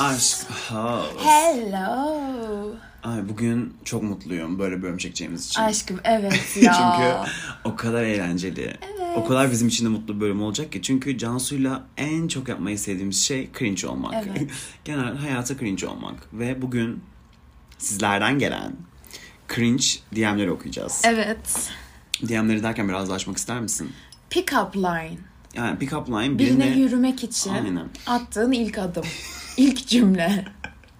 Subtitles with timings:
[0.00, 0.46] Aşk.
[0.50, 1.02] Ha.
[1.18, 2.20] Hello.
[3.02, 5.60] Ay bugün çok mutluyum böyle bölüm çekeceğimiz için.
[5.60, 6.72] Aşkım evet ya.
[6.72, 7.32] Çünkü
[7.64, 8.60] o kadar eğlenceli.
[8.82, 9.16] Evet.
[9.16, 10.82] O kadar bizim için de mutlu bir bölüm olacak ki.
[10.82, 14.14] Çünkü Cansu'yla en çok yapmayı sevdiğimiz şey cringe olmak.
[14.14, 14.50] Evet.
[14.84, 16.14] Genel hayata cringe olmak.
[16.32, 17.02] Ve bugün
[17.78, 18.72] sizlerden gelen
[19.54, 19.84] cringe
[20.16, 21.02] DM'leri okuyacağız.
[21.04, 21.70] Evet.
[22.28, 23.92] DM'leri derken biraz daha açmak ister misin?
[24.30, 25.18] Pick up line.
[25.54, 27.88] Yani pick up line Birine birine yürümek için Aynen.
[28.06, 29.04] attığın ilk adım.
[29.60, 30.44] ilk cümle.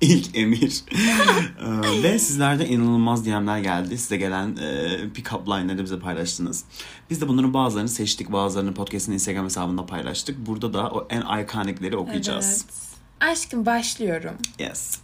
[0.01, 0.85] ilk emir.
[0.93, 3.99] Ee, Ve sizlerden inanılmaz DM'ler geldi.
[3.99, 6.65] Size gelen e, pick-up line'ları bize paylaştınız.
[7.11, 8.33] Biz de bunların bazılarını seçtik.
[8.33, 10.47] Bazılarını podcast'ın Instagram hesabında paylaştık.
[10.47, 12.65] Burada da o en ikonikleri okuyacağız.
[12.65, 13.33] Evet.
[13.33, 14.35] Aşkım başlıyorum.
[14.59, 14.99] Yes.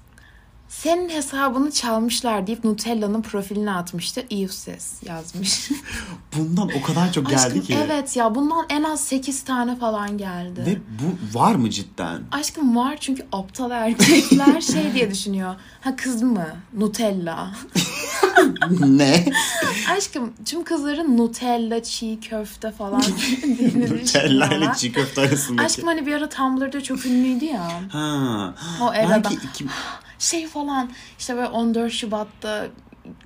[0.68, 4.24] Senin hesabını çalmışlar deyip Nutella'nın profiline atmıştı.
[4.50, 5.70] Ses yazmış.
[6.36, 7.78] Bundan o kadar çok geldi Aşkım ki.
[7.86, 10.62] evet ya bundan en az 8 tane falan geldi.
[10.66, 12.22] Ve bu var mı cidden?
[12.32, 15.54] Aşkım var çünkü aptal erkekler şey diye düşünüyor.
[15.80, 16.46] Ha kız mı?
[16.72, 17.50] Nutella.
[18.80, 19.24] ne?
[19.96, 23.02] Aşkım tüm kızların Nutella, çiğ köfte falan
[23.90, 25.66] Nutella ile çiğ köfte arasındaki.
[25.66, 27.68] Aşkım hani bir ara Tumblr'da çok ünlüydü ya.
[27.92, 28.54] Ha.
[28.82, 29.64] O era Belki iki...
[30.18, 32.66] Şey falan işte böyle 14 Şubat'ta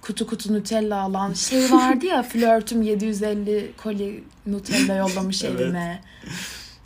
[0.01, 5.61] kutu kutu Nutella alan şey vardı ya flörtüm 750 koli Nutella yollamış Evet.
[5.61, 6.03] evime.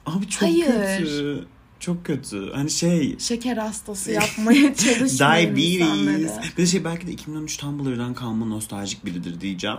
[0.07, 0.67] Abi çok Hayır.
[0.67, 1.47] kötü.
[1.81, 2.51] Çok kötü.
[2.55, 3.19] Hani şey...
[3.19, 6.33] Şeker hastası yapmaya çalışmıyorum Diabetes.
[6.53, 9.77] Bir de şey belki de 2013 Tumblr'dan kalma nostaljik biridir diyeceğim.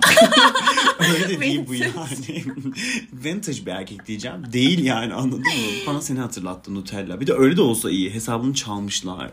[1.00, 2.44] Öyle de değil bu yani.
[3.14, 4.54] Vintage bir erkek diyeceğim.
[4.54, 5.46] Değil yani anladın mı?
[5.88, 7.20] Bana seni hatırlattı Nutella.
[7.20, 8.14] Bir de öyle de olsa iyi.
[8.14, 9.32] Hesabını çalmışlar.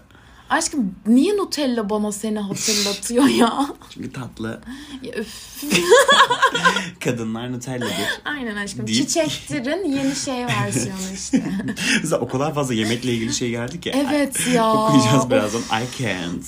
[0.53, 3.67] Aşkım niye Nutella bana seni hatırlatıyor ya?
[3.91, 4.61] Çünkü tatlı.
[5.03, 5.63] ya üf.
[7.05, 8.21] Kadınlar Nutella'dır.
[8.25, 8.87] Aynen aşkım.
[8.87, 11.45] Deyip- Çiçektir'in yeni şey versiyonu işte.
[12.03, 13.93] Mesela o kadar fazla yemekle ilgili şey geldi ki.
[13.95, 14.73] Evet ya.
[14.73, 15.61] Okuyacağız birazdan.
[15.61, 16.45] I can't.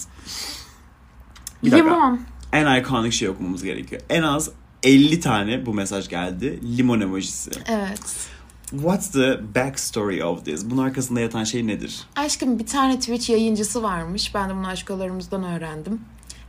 [1.65, 1.89] Bir dakika.
[1.89, 2.21] Limon.
[2.53, 4.03] En ikonik şey okumamız gerekiyor.
[4.09, 4.51] En az
[4.83, 6.61] 50 tane bu mesaj geldi.
[6.79, 7.51] Limon emojisi.
[7.67, 8.34] Evet.
[8.71, 10.71] What's the backstory of this?
[10.71, 12.01] Bunun arkasında yatan şey nedir?
[12.17, 14.35] Aşkım bir tane Twitch yayıncısı varmış.
[14.35, 16.01] Ben de bunu aşkolarımızdan öğrendim.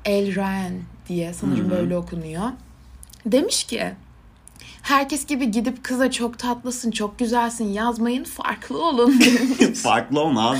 [0.05, 0.73] El Ryan
[1.09, 2.49] diye sanırım böyle okunuyor.
[3.25, 3.93] Demiş ki
[4.81, 9.79] herkes gibi gidip kıza çok tatlısın, çok güzelsin yazmayın farklı olun demiş.
[9.79, 10.59] Farklı olma abi.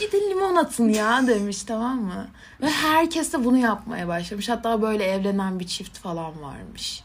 [0.00, 2.28] Gidin limon atın ya demiş tamam mı?
[2.60, 4.48] Ve herkes de bunu yapmaya başlamış.
[4.48, 7.02] Hatta böyle evlenen bir çift falan varmış.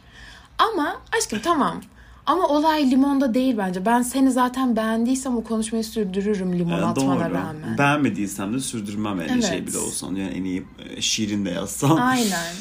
[0.57, 1.81] Ama aşkım tamam.
[2.27, 3.85] Ama olay limonda değil bence.
[3.85, 7.33] Ben seni zaten beğendiysem o konuşmayı sürdürürüm limon Ee, atmana Doğru.
[7.33, 7.77] rağmen.
[7.77, 9.45] Beğenmediysem de sürdürmem en Evet.
[9.45, 10.15] şey bile olsan.
[10.15, 11.97] Yani en iyi e, şiirin de yazsam.
[12.01, 12.53] Aynen.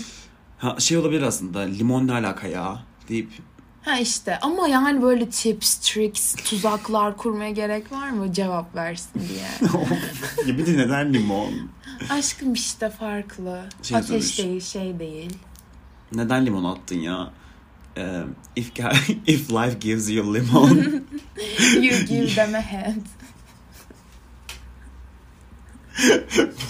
[0.59, 1.61] Ha, şey olabilir aslında.
[1.61, 2.79] Limon ne alaka ya?
[3.09, 3.29] Deyip
[3.83, 9.71] Ha işte ama yani böyle tips, tricks, tuzaklar kurmaya gerek var mı cevap versin diye.
[10.47, 11.53] ya bir de neden limon?
[12.11, 13.61] Aşkım işte farklı.
[13.83, 14.39] Şey Ateş yazılmış.
[14.39, 15.37] değil, şey değil.
[16.13, 17.31] Neden limon attın ya?
[17.97, 18.23] Ee,
[18.57, 18.71] if,
[19.27, 20.77] if life gives you lemon
[21.75, 23.03] You give them a hand.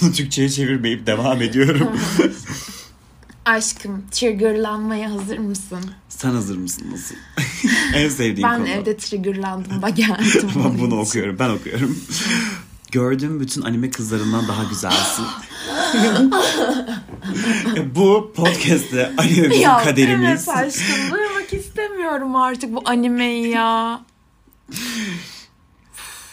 [0.01, 1.89] bunu Türkçe'ye çevirmeyip devam ediyorum.
[3.45, 5.91] Aşkım, triggerlanmaya hazır mısın?
[6.09, 7.15] Sen hazır mısın nasıl?
[7.95, 8.69] en sevdiğim ben konu.
[8.69, 10.51] evde triggerlandım da geldim.
[10.57, 10.97] Ben bunu için.
[10.97, 11.39] okuyorum.
[11.39, 11.99] Ben okuyorum.
[12.93, 15.25] Gördüğüm bütün anime kızlarından daha güzelsin.
[17.95, 20.49] Bu podcast'te anime bizim Ya kaderimiz.
[20.49, 24.01] evet aşkım duymak istemiyorum artık bu animeyi ya.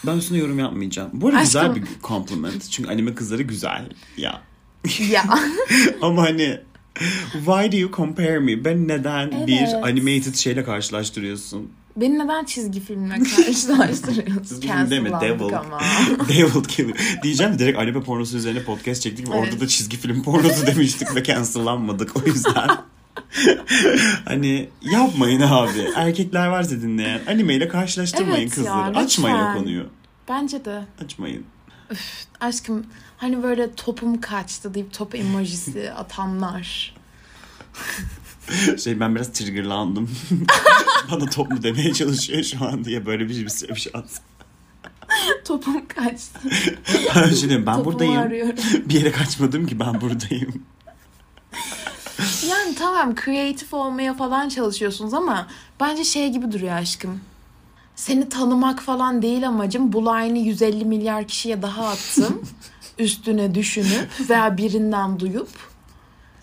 [0.06, 1.10] Ben üstüne yorum yapmayacağım.
[1.12, 1.74] Bu arada Aşkım.
[1.74, 2.70] güzel bir compliment.
[2.70, 3.88] Çünkü anime kızları güzel.
[4.16, 4.40] Ya.
[5.10, 5.24] ya.
[6.02, 6.60] Ama hani
[7.32, 8.64] why do you compare me?
[8.64, 9.74] Ben neden bir Evet.
[9.84, 11.72] animated şeyle karşılaştırıyorsun?
[11.96, 14.42] Beni neden çizgi filmle karşılaştırıyorsun?
[14.48, 15.58] Çizgi film Cancellandık Devil.
[15.58, 15.80] ama.
[16.28, 16.96] Devil Killer.
[17.22, 19.48] Diyeceğim direkt anime pornosu üzerine podcast çektik ve Evet.
[19.48, 22.68] orada da çizgi film pornosu demiştik ve cancellanmadık o yüzden.
[24.24, 25.88] hani yapmayın abi.
[25.96, 28.96] Erkekler varsa dinleyen animeyle karşılaştırmayın Evet ya, kızları.
[28.98, 29.86] Açmayın o konuyu.
[30.28, 30.82] Bence de.
[31.04, 31.44] Açmayın.
[32.40, 32.86] Aşkım
[33.16, 36.94] hani böyle topum kaçtı deyip top emojisi atanlar.
[38.84, 40.10] Şey ben biraz triggerlandım.
[41.10, 44.20] Bana top mu demeye çalışıyor şu an diye böyle bir şey bir şey at.
[45.44, 46.38] Topum kaçtı.
[47.16, 48.16] Ben şey diyeyim, ben Topumu buradayım.
[48.18, 48.56] arıyorum.
[48.86, 50.62] Bir yere kaçmadım ki ben buradayım.
[52.50, 55.46] Yani tamam kreatif olmaya falan çalışıyorsunuz ama
[55.80, 57.20] bence şey gibi duruyor aşkım.
[57.96, 59.92] Seni tanımak falan değil amacım.
[59.92, 62.42] Bu line'ı 150 milyar kişiye daha attım.
[62.98, 65.48] Üstüne düşünüp veya birinden duyup.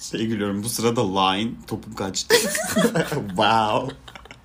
[0.02, 2.36] Şey gülüyorum bu sırada line topum kaçtı.
[3.28, 3.96] wow.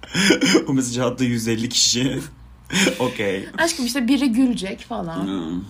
[0.69, 2.21] o mesajı attı 150 kişi.
[2.99, 3.49] Okey.
[3.59, 5.27] Aşkım işte biri gülecek falan.
[5.27, 5.61] Hmm.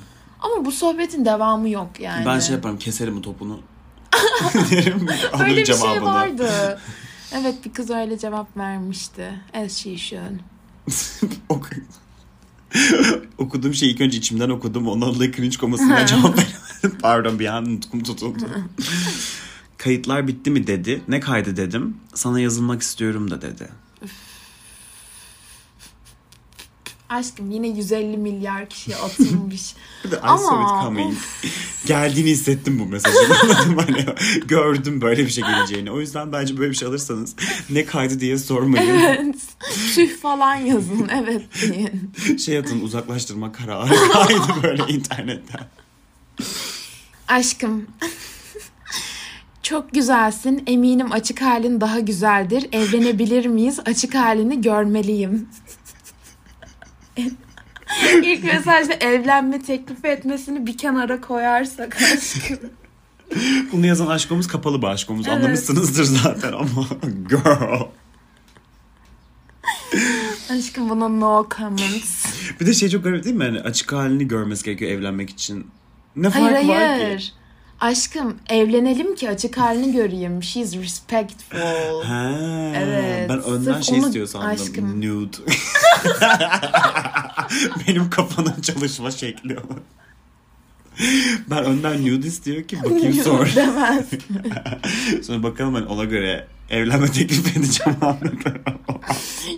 [0.40, 2.26] Ama bu sohbetin devamı yok yani.
[2.26, 3.60] Ben şey yaparım keserim topunu.
[4.70, 5.08] Derim,
[5.40, 6.04] Öyle bir şey cevabını.
[6.04, 6.80] vardı.
[7.34, 9.40] Evet bir kız öyle cevap vermişti.
[9.54, 10.38] As she should.
[11.48, 11.76] Ok-
[13.38, 14.88] Okuduğum şeyi ilk önce içimden okudum.
[14.88, 16.98] Ondan dolayı cringe komasına cevap veremedim.
[17.02, 18.46] Pardon bir an nutkum tutuldu.
[19.86, 21.02] Kayıtlar bitti mi dedi.
[21.08, 21.96] Ne kaydı dedim.
[22.14, 23.68] Sana yazılmak istiyorum da dedi.
[27.08, 29.74] Aşkım yine 150 milyar kişiye atılmış.
[30.04, 31.14] Bir de I Ama- saw it coming.
[31.86, 33.30] Geldiğini hissettim bu mesajın.
[33.42, 33.82] Anladın mı?
[33.82, 34.06] Hani
[34.46, 35.90] gördüm böyle bir şey geleceğini.
[35.90, 37.36] O yüzden bence böyle bir şey alırsanız
[37.70, 38.98] ne kaydı diye sormayın.
[38.98, 39.36] evet.
[39.94, 41.08] Tüh falan yazın.
[41.22, 42.12] Evet deyin.
[42.38, 45.68] Şey atın uzaklaştırma kararı kaydı böyle internetten.
[47.28, 47.86] Aşkım.
[49.66, 50.62] Çok güzelsin.
[50.66, 52.68] Eminim açık halin daha güzeldir.
[52.72, 53.80] Evlenebilir miyiz?
[53.86, 55.48] Açık halini görmeliyim.
[58.22, 62.58] İlk mesajda evlenme teklif etmesini bir kenara koyarsak aşkım.
[63.72, 65.26] Bunu yazan aşkımız kapalı bir aşkımız.
[65.26, 65.36] Evet.
[65.36, 66.86] Anlamışsınızdır zaten ama
[67.28, 67.86] girl.
[70.50, 72.26] Aşkım buna no comments.
[72.60, 73.44] Bir de şey çok garip değil mi?
[73.44, 75.66] Hani açık halini görmesi gerekiyor evlenmek için.
[76.16, 77.32] Ne Hayır farkı var ki?
[77.80, 80.42] Aşkım evlenelim ki açık halini göreyim.
[80.42, 81.58] She's respectful.
[82.04, 82.30] Ha,
[82.76, 84.48] Evet, Ben önden sırf şey onu- istiyor sandım.
[84.48, 85.00] aşkım.
[85.00, 85.36] Nude.
[87.88, 89.62] Benim kafanın çalışma şekli o.
[91.50, 93.46] Ben önden nude istiyor ki bakayım sonra.
[93.56, 94.06] Demez.
[95.26, 97.96] sonra bakalım hani ona göre evlenme teklif edeceğim.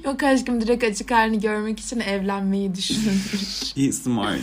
[0.05, 3.76] Yok aşkım direkt açık halini görmek için evlenmeyi düşünmüş.
[3.76, 4.38] He smart.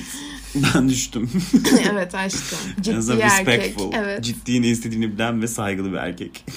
[0.56, 1.30] Ben düştüm.
[1.92, 2.60] evet aşkım.
[2.78, 3.24] En Ciddi erkek.
[3.48, 3.92] respectful.
[3.94, 4.24] Evet.
[4.24, 6.46] Ciddi ne istediğini bilen ve saygılı bir erkek.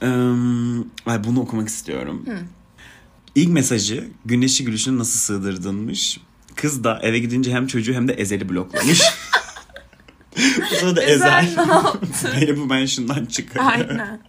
[0.00, 2.24] Em, ay bunu okumak istiyorum.
[3.34, 6.20] İlk mesajı güneşi gülüşüne nasıl sığdırdınmış.
[6.54, 9.00] Kız da eve gidince hem çocuğu hem de Ezel'i bloklamış.
[10.36, 11.56] bu sırada Ezel
[12.40, 13.72] beni bu mention'dan çıkar.
[13.72, 14.20] Aynen.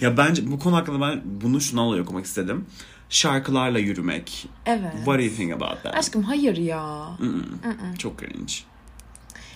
[0.00, 2.66] ya bence bu konu hakkında ben bunu şuna dolayı okumak istedim.
[3.10, 4.48] Şarkılarla yürümek.
[4.66, 4.92] Evet.
[4.94, 5.94] What do you think about that?
[5.94, 7.08] Aşkım hayır ya.
[7.18, 7.96] Mm-mm.
[7.98, 8.52] Çok cringe.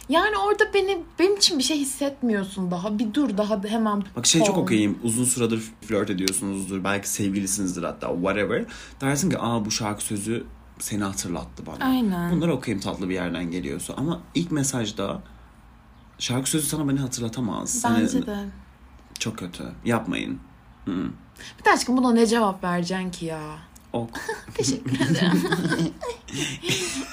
[0.08, 2.98] Yani orada beni benim için bir şey hissetmiyorsun daha.
[2.98, 4.04] Bir dur daha da hemen.
[4.16, 4.98] Bak şey çok okeyim.
[5.02, 6.84] Uzun süredir flört ediyorsunuzdur.
[6.84, 8.64] Belki sevgilisinizdir hatta whatever.
[9.00, 10.44] Dersin ki aa bu şarkı sözü
[10.78, 11.84] seni hatırlattı bana.
[11.84, 12.32] Aynen.
[12.32, 13.94] Bunları okuyayım tatlı bir yerden geliyorsa.
[13.96, 15.22] Ama ilk mesajda
[16.18, 17.84] şarkı sözü sana beni hatırlatamaz.
[17.84, 18.44] Hani Bence de.
[19.18, 19.64] Çok kötü.
[19.84, 20.40] Yapmayın.
[20.84, 20.90] Hı.
[21.58, 23.40] Bir de aşkım buna ne cevap vereceksin ki ya?
[23.92, 24.10] Ok.
[24.54, 25.42] Teşekkür ederim.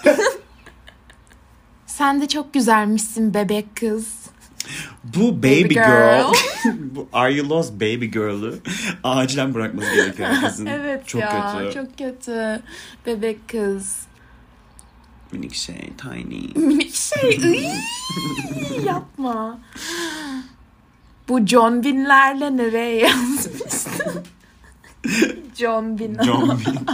[1.85, 4.07] Sen de çok güzelmişsin bebek kız.
[5.03, 5.81] Bu baby, Baby girl.
[5.83, 6.33] girl.
[6.95, 8.59] bu Are You Lost Baby Girl'ü
[9.03, 10.65] acilen bırakması gerekiyor herkesin.
[10.65, 11.73] Evet çok ya kötü.
[11.73, 12.61] çok kötü.
[13.05, 13.97] Bebek kız.
[15.31, 15.91] Minik şey.
[16.01, 16.51] Tiny.
[16.55, 17.29] Minik şey.
[17.29, 17.69] Iy,
[18.85, 19.59] yapma.
[21.29, 24.23] Bu John Bin'lerle nereye yazmıştın?
[25.55, 26.17] John Bin.
[26.23, 26.85] John Bean.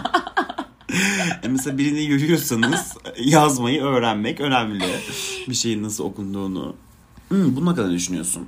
[1.43, 4.85] E mesela birini yürüyorsanız yazmayı öğrenmek önemli.
[5.49, 6.75] Bir şeyin nasıl okunduğunu.
[7.29, 8.47] Hmm, hakkında ne düşünüyorsun?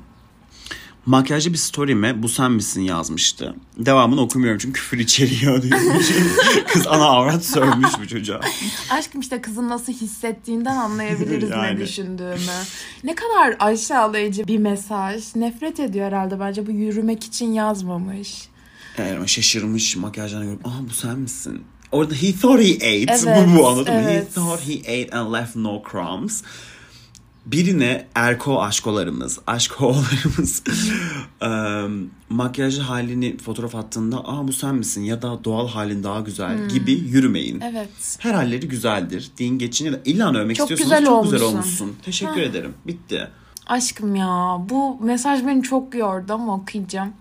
[1.06, 3.56] Makyajlı bir story'me bu sen misin yazmıştı.
[3.78, 6.06] Devamını okumuyorum çünkü küfür içeriyor diyormuş.
[6.68, 8.42] Kız ana avrat sövmüş bu çocuğa.
[8.90, 11.76] Aşkım işte kızın nasıl hissettiğinden anlayabiliriz Yani.
[11.76, 12.56] ne düşündüğümü.
[13.04, 15.36] Ne kadar aşağılayıcı bir mesaj.
[15.36, 18.48] Nefret ediyor herhalde bence bu yürümek için yazmamış.
[18.98, 21.64] Evet, ama şaşırmış makyajlarını görüp aa bu sen misin?
[21.92, 23.30] Orada he thought he ate.
[23.30, 24.02] Evet, bu bu anladın mı?
[24.02, 24.36] He evet.
[24.36, 26.42] thought he ate and left no crumbs.
[27.46, 30.64] Birine erko aşkolarımız, aşkolarımız
[31.42, 36.70] em, makyajlı halini fotoğraf attığında aa bu sen misin ya da doğal halin daha güzel
[36.70, 37.56] gibi yürümeyin.
[37.56, 37.62] Hmm.
[37.62, 38.18] Evet.
[38.20, 39.32] Her halleri güzeldir.
[39.40, 41.86] Deyin geçin ya da illa övmek Çok istiyorsanız güzel çok güzel olmuşsun.
[41.86, 41.96] olmuşsun.
[42.06, 42.74] Teşekkür ederim.
[42.88, 43.28] Bitti.
[43.68, 47.14] Aşkım ya bu mesaj beni çok yordu ama okuyacağım.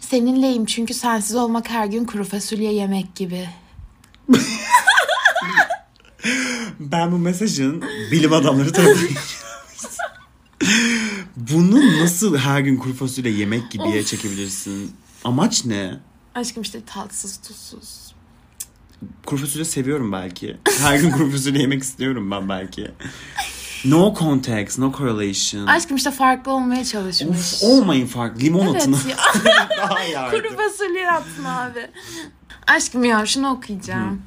[0.00, 3.48] Seninleyim çünkü sensiz olmak her gün kuru fasulye yemek gibi.
[6.80, 9.12] Ben bu mesajın bilim adamları tarafından
[11.36, 14.92] Bunu nasıl her gün kuru fasulye yemek gibiye çekebilirsin?
[15.24, 15.94] Amaç ne?
[16.34, 18.14] Aşkım işte tatsız tuzsuz.
[19.26, 20.56] Kuru fasulye seviyorum belki.
[20.80, 22.90] Her gün kuru fasulye yemek istiyorum ben belki.
[23.84, 25.66] No context, no correlation.
[25.66, 27.54] Aşkım işte farklı olmaya çalışmış.
[27.54, 28.40] Of, olmayın farklı.
[28.40, 28.96] Limon atın.
[29.06, 29.68] Evet ya.
[30.14, 30.30] Daha.
[30.30, 31.90] Kuru fasulye attın abi.
[32.66, 34.22] Aşkım ya şunu okuyacağım.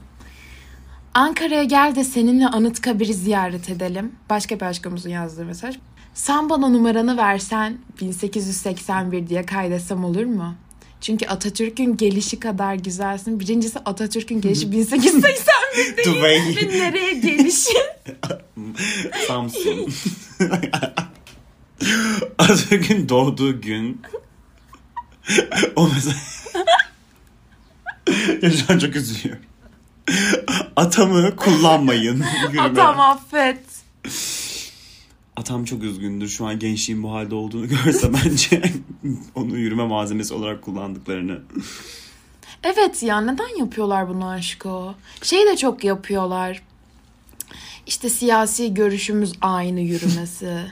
[1.14, 4.12] Ankara'ya gel de seninle Anıtkabir'i ziyaret edelim.
[4.30, 5.78] Başka bir aşkımızın yazdığı mesaj.
[6.14, 10.56] Sen bana numaranı versen 1881 diye kaydetsem olur mu?
[11.02, 13.40] Çünkü Atatürk'ün gelişi kadar güzelsin.
[13.40, 17.78] Birincisi Atatürk'ün gelişi 1881 Dubai, Ve nereye gelişi?
[19.28, 19.94] Samsun.
[22.38, 24.02] Atatürk'ün doğduğu gün.
[25.76, 26.16] o mesela...
[28.42, 29.44] ya şu an çok üzülüyorum.
[30.76, 32.26] Atamı kullanmayın.
[32.52, 32.62] Yürüme.
[32.62, 33.60] Atam affet.
[35.36, 36.28] Atam çok üzgündür.
[36.28, 38.62] Şu an gençliğin bu halde olduğunu görse bence
[39.36, 41.40] onu yürüme malzemesi olarak kullandıklarını.
[42.64, 44.96] Evet ya neden yapıyorlar bunu aşko?
[45.22, 46.62] Şey de çok yapıyorlar.
[47.88, 50.72] İşte siyasi görüşümüz aynı yürümesi.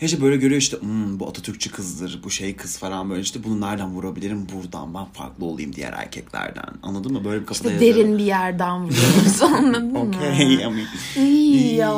[0.00, 3.44] Ya işte böyle görüyor işte "Hmm, bu Atatürkçü kızdır, bu şey kız falan böyle işte
[3.44, 6.64] bunu nereden vurabilirim buradan ben farklı olayım diğer erkeklerden.
[6.82, 7.24] Anladın mı?
[7.24, 9.98] Böyle bir kafada İşte derin bir yerden vuruyoruz anladın mı?
[10.00, 10.54] Okey.
[10.54, 11.92] I mean, İyi ya.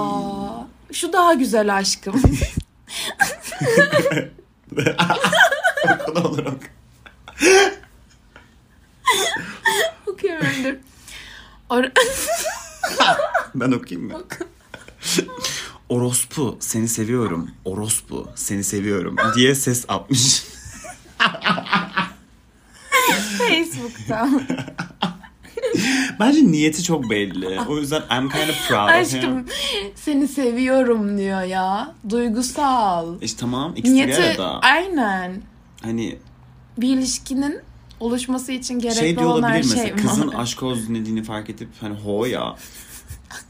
[0.92, 2.22] Şu daha güzel aşkım.
[6.14, 6.46] o olur.
[10.06, 10.78] Okuyorum.
[11.70, 11.92] Or-
[13.54, 14.22] Ben okuyayım mı?
[15.92, 17.50] Orospu seni seviyorum.
[17.64, 20.42] Orospu seni seviyorum diye ses atmış.
[23.38, 24.42] Facebook'tan.
[26.20, 27.60] Bence niyeti çok belli.
[27.68, 29.18] O yüzden I'm kind of proud of him.
[29.18, 29.46] Aşkım
[29.94, 31.94] seni seviyorum diyor ya.
[32.10, 33.22] Duygusal.
[33.22, 34.60] İşte tamam ikisi bir Niyeti arada.
[34.60, 35.42] aynen.
[35.82, 36.18] Hani
[36.78, 37.60] Bir ilişkinin
[38.00, 41.50] oluşması için gerekli şey diyor olan her olabilir şey mesela kızın aşk oz dinlediğini fark
[41.50, 42.56] edip hani ho ya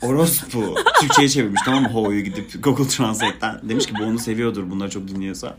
[0.01, 0.75] orospu.
[1.01, 1.89] Türkçe'ye çevirmiş tamam mı?
[1.89, 5.57] Ho'yu gidip Google Translate'ten demiş ki bu onu seviyordur bunları çok dinliyorsa.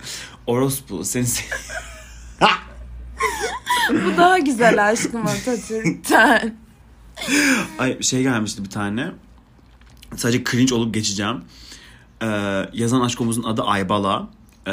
[0.47, 1.53] Orospu seni se-
[3.89, 6.55] Bu daha güzel aşkım Atatürk'ten.
[7.79, 9.11] Ay şey gelmişti bir tane.
[10.15, 11.41] Sadece cringe olup geçeceğim.
[12.23, 12.25] Ee,
[12.73, 14.27] yazan aşkomuzun adı Aybala.
[14.67, 14.71] Ee,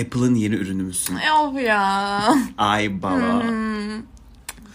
[0.00, 1.16] Apple'ın yeni ürünü müsün?
[1.40, 2.20] Of ya.
[2.58, 3.42] Aybala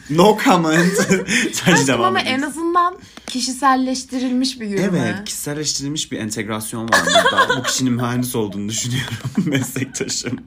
[0.09, 0.93] No comment.
[1.53, 2.97] Sadece devam ama en azından
[3.27, 4.99] kişiselleştirilmiş bir yürüme.
[4.99, 7.57] Evet, kişiselleştirilmiş bir entegrasyon var burada.
[7.59, 10.39] Bu kişinin mühendis olduğunu düşünüyorum meslektaşım.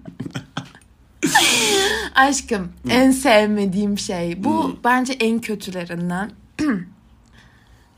[2.14, 4.44] Aşkım en sevmediğim şey.
[4.44, 6.30] Bu bence en kötülerinden.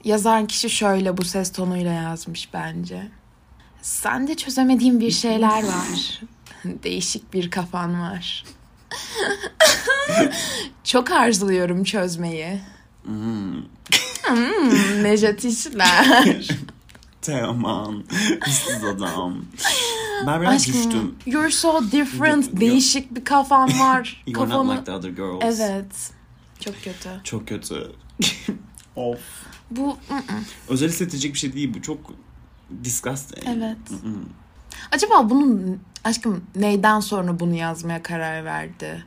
[0.04, 3.09] Yazan kişi şöyle bu ses tonuyla yazmış bence.
[3.83, 6.21] Sende çözemediğim bir şeyler var.
[6.64, 8.44] Değişik bir kafan var.
[10.84, 12.60] Çok arzuluyorum çözmeyi.
[13.04, 13.62] Hmm,
[15.02, 16.48] Nejat işler.
[17.22, 18.04] Teoman,
[18.48, 19.44] ıssız adam.
[20.26, 21.14] Ben biraz Aşkım, düştüm.
[21.26, 22.60] you're so different.
[22.60, 24.22] Değişik bir kafan var.
[24.26, 24.72] You're not Kafanı...
[24.72, 25.60] like the other girls.
[25.60, 26.10] Evet.
[26.60, 27.08] Çok kötü.
[27.24, 27.92] Çok kötü.
[28.96, 29.18] of.
[29.70, 29.96] Bu.
[30.68, 31.82] Özel hissedecek bir şey değil bu.
[31.82, 31.98] Çok
[32.84, 33.46] disgusting.
[33.48, 33.78] Evet.
[34.93, 39.04] Acaba bunun aşkım neyden sonra bunu yazmaya karar verdi?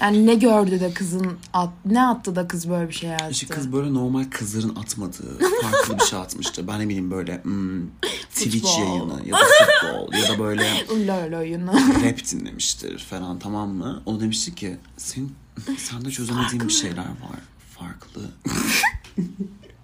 [0.00, 3.30] Yani ne gördü de kızın at, ne attı da kız böyle bir şey yazdı?
[3.30, 6.68] İşte kız böyle normal kızların atmadığı farklı bir şey atmıştı.
[6.68, 7.86] Ben eminim böyle hmm,
[8.34, 9.38] Twitch yayını ya da
[9.80, 11.72] futbol ya da böyle LOL oyunu.
[12.04, 14.02] rap dinlemiştir falan tamam mı?
[14.06, 15.34] O demişti ki senin
[15.78, 17.38] sende çözemediğin bir şeyler var.
[17.78, 18.22] Farklı.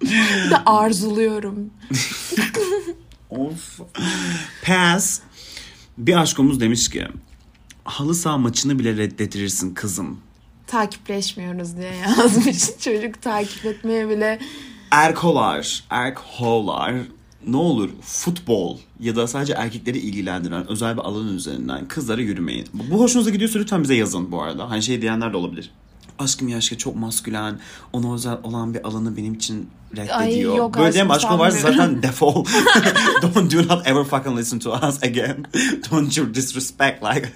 [0.50, 1.70] De arzuluyorum.
[3.38, 3.80] Of.
[4.66, 5.20] Pass.
[5.98, 7.06] Bir aşkomuz demiş ki
[7.84, 10.20] halı saha maçını bile reddettirirsin kızım.
[10.66, 12.78] Takipleşmiyoruz diye yazmış.
[12.80, 14.38] Çocuk takip etmeye bile
[14.90, 16.94] Erkolar, erkholar
[17.46, 22.66] ne olur futbol ya da sadece erkekleri ilgilendiren özel bir alan üzerinden kızlara yürümeyin.
[22.72, 24.70] Bu hoşunuza gidiyorsa lütfen bize yazın bu arada.
[24.70, 25.70] Hani şey diyenler de olabilir.
[26.18, 27.58] Aşkım ya aşkım çok maskülen,
[27.92, 30.56] ona özel olan bir alanı benim için reddediyor.
[30.56, 31.58] yok Böyle diyen aşkım, sanmıyorum.
[31.60, 32.44] zaten defol.
[33.22, 35.44] Don't do not ever fucking listen to us again.
[35.90, 37.32] Don't you disrespect like.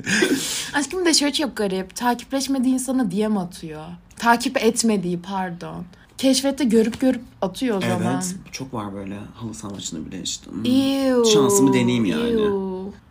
[0.75, 1.97] Aşkım da şöyle çok garip.
[1.97, 3.85] Takipleşmediği insana DM atıyor.
[4.17, 5.85] Takip etmediği pardon.
[6.19, 8.13] Keşfette görüp görüp atıyor o zaman.
[8.15, 10.51] evet, çok var böyle halı saha maçını bile işte.
[10.51, 10.65] Hmm.
[10.65, 12.31] Ew, Şansımı deneyeyim yani.
[12.31, 12.51] ew.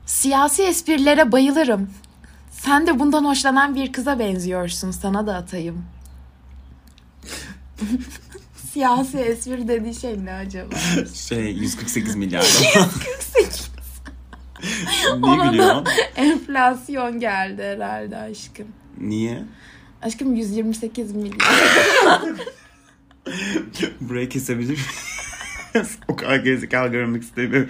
[0.05, 1.89] Siyasi esprilere bayılırım.
[2.65, 4.91] Sen de bundan hoşlanan bir kıza benziyorsun.
[4.91, 5.86] Sana da atayım.
[8.74, 10.75] Siyasi espri dediği şey ne acaba?
[11.13, 12.41] Şey 148 milyar.
[12.43, 13.72] 148.
[14.63, 15.86] Niye Ona gülüyorsun?
[15.86, 18.67] da enflasyon geldi herhalde aşkım.
[18.98, 19.43] Niye?
[20.01, 21.38] Aşkım 128 milyon.
[24.01, 24.69] Burayı kesebilir
[25.74, 25.88] miyim?
[26.07, 27.69] o kadar gerizekalı görmek istemiyorum.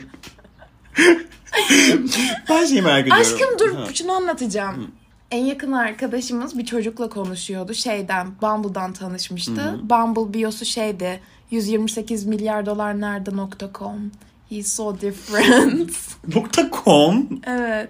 [2.50, 3.22] Ben şeyi merak ediyorum.
[3.22, 3.86] Aşkım dur Ha.
[3.94, 4.92] şunu anlatacağım.
[5.32, 7.74] En yakın arkadaşımız bir çocukla konuşuyordu.
[7.74, 9.80] Şeyden, Bumble'dan tanışmıştı.
[9.84, 11.20] Bumble biosu şeydi.
[11.52, 14.12] 128 milyar dolar nerede nokta com.
[14.50, 15.92] He's so different.
[16.36, 17.28] Nokta com.
[17.48, 17.90] evet.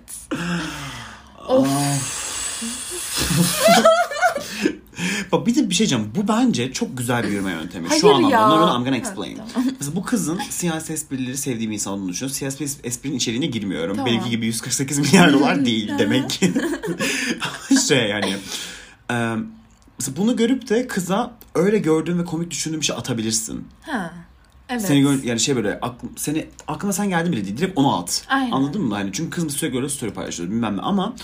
[1.47, 1.67] of.
[5.31, 6.11] Bak bir de bir şey diyeceğim.
[6.15, 7.87] Bu bence çok güzel bir yürüme yöntemi.
[7.87, 8.33] Hayır Şu anlamda.
[8.35, 8.47] ya.
[8.47, 9.35] No, no, no, I'm gonna Evet, explain.
[9.53, 9.69] tamam.
[9.79, 12.35] Mesela bu kızın siyasi esprileri sevdiği bir insan olduğunu düşünüyorum.
[12.35, 13.95] Siyasi es- esprinin içeriğine girmiyorum.
[13.95, 14.11] Tamam.
[14.11, 16.53] Benimki gibi 148 milyar dolar değil demek ki.
[17.87, 18.35] şey yani.
[19.11, 19.35] e,
[19.99, 23.67] mesela bunu görüp de kıza öyle gördüğün ve komik düşündüğün bir şey atabilirsin.
[23.81, 24.13] Ha.
[24.69, 24.81] Evet.
[24.81, 27.57] Seni gör, yani şey böyle akl, seni aklıma sen geldin bile değil.
[27.57, 28.25] Direkt onu at.
[28.29, 28.51] Aynen.
[28.51, 28.95] Anladın mı?
[28.95, 31.15] Hani çünkü kızım sürekli öyle story paylaşıyor bilmem ne ama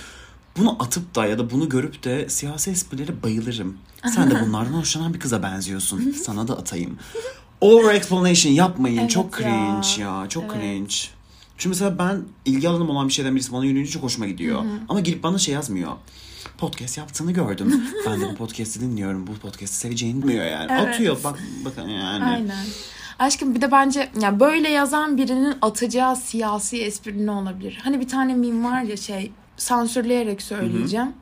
[0.58, 3.77] bunu atıp da ya da bunu görüp de siyasi esprilere bayılırım.
[4.15, 6.12] Sen de bunlardan hoşlanan bir kıza benziyorsun.
[6.12, 6.98] Sana da atayım.
[7.62, 8.98] Over explanation yapmayın.
[8.98, 9.48] Evet çok ya.
[9.48, 10.29] cringe ya.
[10.29, 10.63] Çok Evet.
[10.63, 10.96] cringe.
[11.58, 14.63] Çünkü mesela ben ilgi alanım olan bir şeyden birisi bana yürüyünce çok hoşuma gidiyor.
[14.89, 15.91] Ama girip bana şey yazmıyor.
[16.58, 17.84] Podcast yaptığını gördüm.
[18.08, 19.27] ben de bu podcast'i dinliyorum.
[19.27, 20.67] Bu podcast'i seveceğini bilmiyor yani.
[20.72, 20.88] Evet.
[20.88, 22.24] Atıyor bak bakın yani.
[22.24, 22.65] Aynen.
[23.20, 27.79] Aşkım bir de bence ya böyle yazan birinin atacağı siyasi espri ne olabilir?
[27.84, 29.31] Hani bir tane meme var ya şey
[29.62, 31.13] sansürleyerek söyleyeceğim.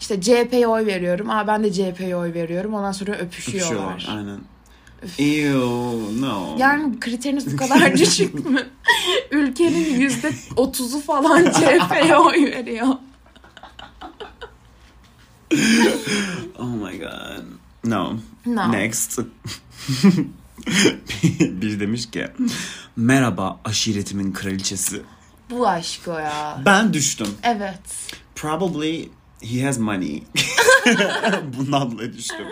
[0.00, 1.30] İşte CHP'ye oy veriyorum.
[1.30, 2.74] Aa ben de CHP'ye oy veriyorum.
[2.74, 3.92] Ondan sonra öpüşüyorlar.
[3.94, 4.18] Öpüşüyorlar.
[4.18, 4.38] Aynen.
[5.18, 6.56] Ew, no.
[6.58, 8.66] Yani kriteriniz bu kadar düşük mü?
[9.30, 12.86] Ülkenin yüzde otuzu falan CHP'ye oy veriyor.
[16.58, 17.44] Oh my god.
[17.84, 18.16] No.
[18.46, 18.72] No.
[18.72, 19.18] Next.
[21.40, 22.28] Biri demiş ki
[22.96, 25.02] merhaba aşiretimin kraliçesi.
[25.52, 26.62] Bu aşk o ya.
[26.66, 27.28] Ben düştüm.
[27.42, 27.80] Evet.
[28.34, 29.08] Probably
[29.42, 30.22] he has money.
[31.58, 32.46] Bundan dolayı düştüm.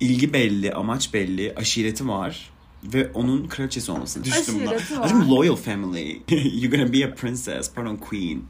[0.00, 2.50] İlgi belli, amaç belli, aşireti var.
[2.84, 4.54] Ve onun kraliçesi olmasını düştüm.
[5.00, 6.20] Aşkım loyal family.
[6.30, 8.42] You're gonna be a princess, pardon queen.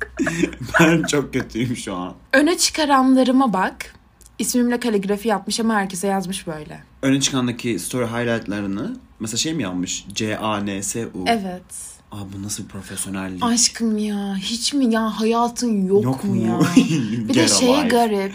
[0.81, 2.15] ben çok kötüyüm şu an.
[2.33, 3.95] Öne çıkaranlarıma bak.
[4.39, 6.83] İsmimle kaligrafi yapmış ama herkese yazmış böyle.
[7.03, 10.05] öne çıkandaki story highlightlarını mesela şey mi yapmış?
[10.15, 11.25] C-A-N-S-U.
[11.27, 11.98] Evet.
[12.13, 13.43] Aa bu nasıl bir profesyonellik?
[13.43, 16.47] Aşkım ya hiç mi ya hayatın yok, Yok mu mu?
[16.47, 16.61] ya?
[17.29, 18.33] Bir de şey garip.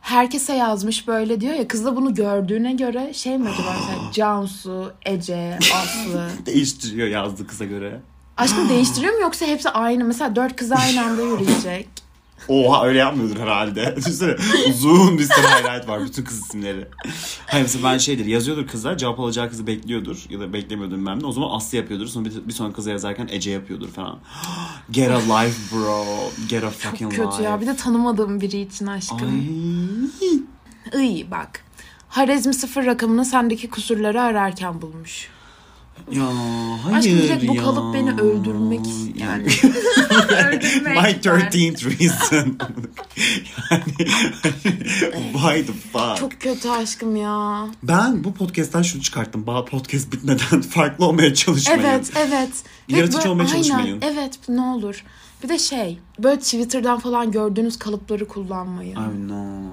[0.00, 4.92] Herkese yazmış böyle diyor ya kız da bunu gördüğüne göre şey mi acaba mesela Cansu,
[5.06, 6.28] Ece, Aslı.
[6.46, 8.00] Değiştiriyor yazdığı kıza göre.
[8.36, 10.04] Aşkım değiştiriyor mu yoksa hepsi aynı?
[10.04, 11.88] Mesela dört kız aynı anda yürüyecek.
[12.48, 13.94] Oha öyle yapmıyordur herhalde.
[13.96, 14.34] Düşünsene
[14.68, 16.88] uzun bir sürü highlight var bütün kız isimleri.
[17.46, 21.26] Hayır mesela ben şeydir yazıyordur kızlar cevap alacağı kızı bekliyordur ya da beklemiyordur bilmem ne.
[21.26, 24.18] O zaman Aslı yapıyordur sonra bir, bir sonraki kıza yazarken Ece yapıyordur falan.
[24.90, 26.04] Get a life bro.
[26.48, 27.42] Get a Çok fucking kötü life.
[27.42, 27.60] ya.
[27.60, 29.28] Bir de tanımadığım biri için aşkım.
[30.94, 31.02] Ay.
[31.04, 31.64] İyi bak.
[32.08, 35.28] Harezmi sıfır rakamını sendeki kusurları ararken bulmuş.
[36.12, 36.22] Ya
[36.84, 37.62] hayır Aşkım direkt bu ya.
[37.62, 38.80] kalıp beni öldürmek
[39.16, 39.42] yani.
[40.48, 41.40] Öldürmek My var.
[41.40, 42.58] 13th reason.
[43.70, 43.82] yani
[45.32, 46.16] why the fuck?
[46.16, 47.66] Çok kötü aşkım ya.
[47.82, 49.46] Ben bu podcast'ten şunu çıkarttım.
[49.46, 51.80] Bağ podcast bitmeden farklı olmaya çalışmayın.
[51.82, 52.50] Evet, evet.
[52.92, 53.98] Ve Yaratıcı böyle- olmaya aynen, çalışmayın.
[54.02, 55.04] Evet, ne olur.
[55.44, 58.92] Bir de şey, böyle Twitter'dan falan gördüğünüz kalıpları kullanmayın.
[58.96, 59.70] I know.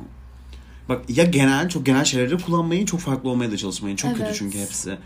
[0.90, 3.96] Bak ya genel, çok genel şeyleri kullanmayın, çok farklı olmaya da çalışmayın.
[3.96, 4.36] Çok kötü Evet.
[4.40, 4.98] çünkü hepsi.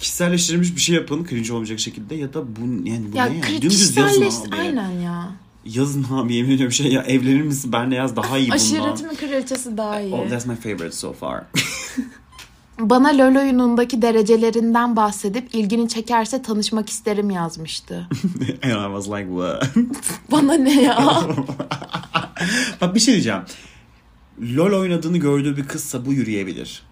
[0.00, 3.40] Kişiselleştirilmiş bir şey yapın, cringe olmayacak şekilde ya da bu yani bu Ya ne ya?
[3.44, 4.56] kri- Dümdüz yazın abi.
[4.60, 5.28] Aynen ya.
[5.64, 8.56] Yazın abi yemin ediyorum şey ya evlenir misin benle yaz daha iyi bundan.
[8.56, 10.14] Aşiretimin kraliçesi daha iyi.
[10.14, 11.42] Oh, that's my favorite so far.
[12.80, 18.08] Bana LoL oyunundaki derecelerinden bahsedip ilgini çekerse tanışmak isterim yazmıştı.
[18.62, 19.76] And I was like what?
[20.32, 21.22] Bana ne ya?
[22.80, 23.40] Bak bir şey diyeceğim.
[24.40, 26.82] LOL oynadığını gördüğü bir kızsa bu yürüyebilir.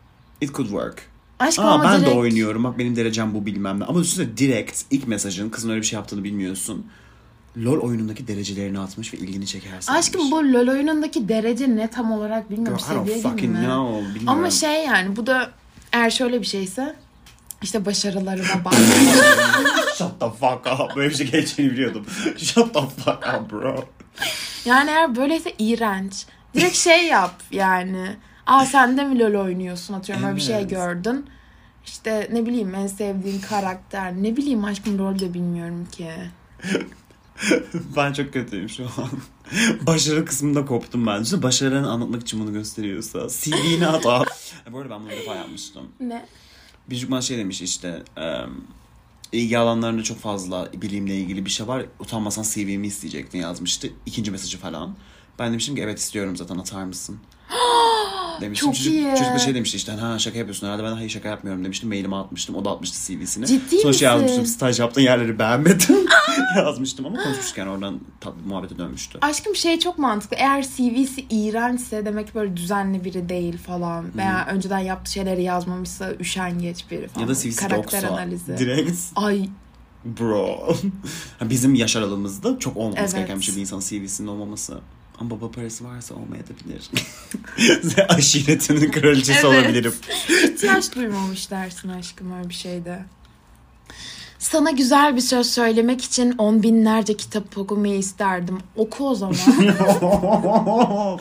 [0.41, 1.12] It could work.
[1.43, 2.15] Aşkım Aa ben direkt...
[2.15, 2.65] de oynuyorum.
[2.65, 3.85] Bak benim derecem bu bilmem ne.
[3.85, 6.87] Ama düşünsene direkt ilk mesajın kızın öyle bir şey yaptığını bilmiyorsun.
[7.57, 9.93] LOL oyunundaki derecelerini atmış ve ilgini çekersin.
[9.93, 12.79] Aşkım bu LoL oyunundaki derece ne tam olarak bilmiyorum.
[12.89, 13.65] Girl, I don't Seviye fucking mi?
[13.65, 13.99] know.
[13.99, 14.29] Bilmiyorum.
[14.29, 15.51] Ama şey yani bu da
[15.93, 16.97] eğer şöyle bir şeyse
[17.63, 18.75] işte başarılarına bak.
[19.99, 20.97] Shut the fuck up.
[20.97, 22.07] Böyle bir şey geçeceğini biliyordum.
[22.37, 23.85] Shut the fuck up bro.
[24.65, 26.27] yani eğer böyleyse iğrenç.
[26.55, 28.17] Direkt şey yap yani.
[28.47, 30.71] Aa sen de mi LoL oynuyorsun atıyorum öyle bir şey Evet.
[30.71, 31.27] gördün.
[31.87, 34.13] İşte ne bileyim en sevdiğin karakter.
[34.23, 36.11] Ne bileyim aşkım rol de bilmiyorum ki.
[37.97, 39.11] ben çok kötüyüm şu an.
[39.87, 41.21] Başarı kısmında koptum ben.
[41.21, 43.29] Düşünsene başarılarını anlatmak için bunu gösteriyorsa.
[43.29, 44.27] CV'ni at abi.
[44.73, 45.89] Bu arada ben bunu defa yapmıştım.
[46.01, 46.27] Ne?
[46.91, 48.51] Bir çocuk bana şey demiş işte em,
[49.33, 51.87] ilgi alanlarında çok fazla bilimle ilgili bir şey var.
[51.99, 53.89] Utanmasan CV'mi isteyecektin yazmıştı.
[54.07, 54.97] İkinci mesajı falan.
[55.39, 57.19] Ben demiştim ki evet istiyorum zaten atar mısın?
[58.41, 58.69] demiştim.
[58.69, 59.15] Çok çocuk, iyi.
[59.19, 61.89] çocuk da şey demişti işte ha şaka yapıyorsun herhalde ben hayır şaka yapmıyorum demiştim.
[61.89, 62.55] Mailimi atmıştım.
[62.57, 63.47] O da atmıştı CV'sini.
[63.47, 64.21] Ciddi Sonra şey misin?
[64.23, 65.97] yazmıştım staj yaptığın yerleri beğenmedim
[66.57, 69.19] yazmıştım ama konuşmuşken oradan tatlı muhabbete dönmüştü.
[69.23, 70.37] Aşkım şey çok mantıklı.
[70.37, 74.17] Eğer CV'si iğrençse demek ki böyle düzenli biri değil falan.
[74.17, 77.27] Veya önceden yaptığı şeyleri yazmamışsa üşengeç biri falan.
[77.27, 78.59] Ya da CV'si Karakter yoksa analizi.
[78.59, 79.49] direkt Ay
[80.05, 80.75] bro.
[81.51, 83.15] Bizim yaş aralığımızda çok olmaması Evet.
[83.15, 84.81] gereken bir şey bir insanın CV'sinin olmaması.
[85.19, 86.91] Ama baba parası varsa olmayabilir.
[88.09, 89.45] Aşiretinin kraliçesi Evet.
[89.45, 89.95] olabilirim.
[90.45, 93.05] İhtiyaç duymamış dersin aşkım öyle bir şeyde.
[94.39, 98.59] Sana güzel bir söz söylemek için on binlerce kitap okumayı isterdim.
[98.77, 99.37] Oku o zaman.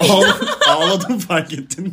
[0.00, 1.92] Ağla- Ağladım fark ettin mi?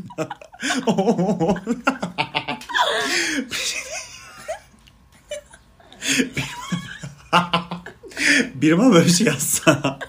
[8.56, 10.00] Biri bana böyle bir şey yazsa.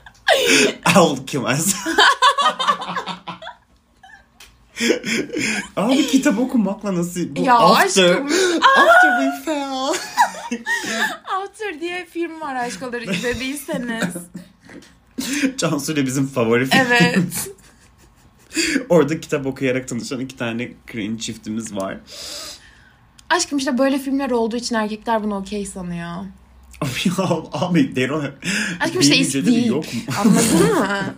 [0.95, 1.75] Al kimez.
[5.77, 7.37] Abi kitap okumakla nasıl?
[7.37, 8.27] Bu Ya after, aşkım.
[8.63, 9.95] after we fell.
[11.43, 14.15] After diye film var aşkları izlediyseniz.
[15.57, 16.81] Cansu ile bizim favori film.
[16.87, 17.51] Evet.
[18.89, 21.97] Orada kitap okuyarak tanışan iki tane cringe çiftimiz var.
[23.31, 26.17] Aşkım işte böyle filmler olduğu için erkekler bunu okey sanıyor.
[26.81, 28.33] Abi ya abi have...
[28.81, 29.71] Aşkım işte Beyin it's hücreleri deep.
[29.71, 30.01] yok mu?
[30.21, 31.15] Anladın mı?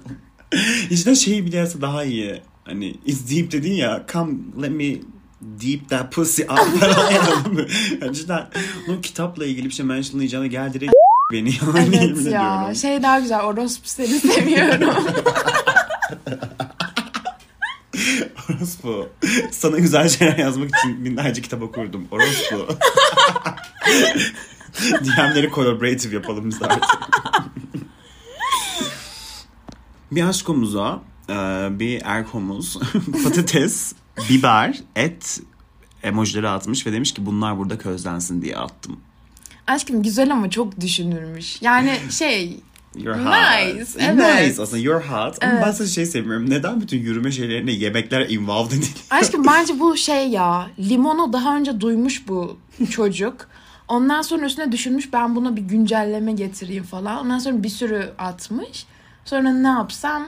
[0.90, 2.42] İşte şeyi biliyorsa daha iyi.
[2.64, 2.94] Hani
[3.30, 4.94] deep dedin ya come let me
[5.40, 6.48] deep that pussy up
[6.80, 7.66] falan anladın mı?
[8.02, 8.46] Yani cidden
[8.88, 10.92] onun kitapla ilgili bir şey mentionlayacağına gel direkt
[11.32, 12.22] beni yani evet ya.
[12.22, 12.74] ediyorum.
[12.74, 13.40] Şey daha güzel.
[13.40, 14.94] Orospu seni seviyorum.
[18.50, 19.08] Orospu.
[19.50, 22.08] Sana güzel şeyler yazmak için binlerce kitap okurdum.
[22.10, 22.78] Orospu.
[25.04, 26.84] DM'leri collaborative yapalım biz artık.
[30.12, 31.34] bir aşkomuza e,
[31.70, 32.78] bir erkomuz
[33.24, 33.92] patates,
[34.30, 35.40] biber, et
[36.02, 39.00] emojileri atmış ve demiş ki bunlar burada közlensin diye attım.
[39.66, 41.62] Aşkım güzel ama çok düşünülmüş.
[41.62, 42.60] Yani şey
[42.96, 43.26] You're hot.
[43.26, 44.48] Nice, evet.
[44.48, 45.44] Nice aslında you're hot.
[45.44, 45.62] Ama Evet.
[45.66, 46.50] ben sana şey sevmiyorum.
[46.50, 48.94] Neden bütün yürüme şeylerine yemekler involved değil?
[49.10, 50.70] Aşkım bence bu şey ya.
[50.78, 52.58] Limonu daha önce duymuş bu
[52.90, 53.48] çocuk.
[53.92, 57.24] Ondan sonra üstüne düşünmüş ben buna bir güncelleme getireyim falan.
[57.24, 58.86] Ondan sonra bir sürü atmış.
[59.24, 60.26] Sonra ne yapsam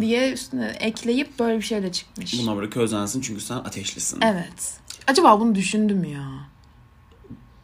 [0.00, 2.40] diye üstüne ekleyip böyle bir şeyle çıkmış.
[2.42, 4.20] Bunlar burada közlensin çünkü sen ateşlisin.
[4.22, 4.80] Evet.
[5.06, 6.28] Acaba bunu düşündüm ya.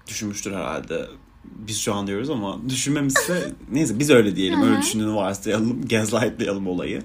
[0.06, 1.06] düşünmüştür herhalde.
[1.44, 4.62] Biz şu an diyoruz ama düşünmemişse neyse biz öyle diyelim.
[4.62, 5.82] Öyle düşündüğünü varsayalım.
[5.88, 7.02] Gaslightlayalım olayı.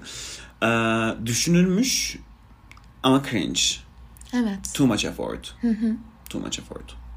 [0.62, 0.66] Ee,
[1.26, 2.18] düşünülmüş
[3.02, 3.60] ama cringe.
[4.32, 4.74] Evet.
[4.74, 5.54] Too much effort.
[6.30, 7.07] Too much effort.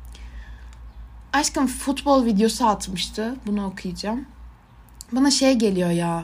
[1.33, 3.35] Aşkım futbol videosu atmıştı.
[3.45, 4.25] Bunu okuyacağım.
[5.11, 6.23] Bana şey geliyor ya.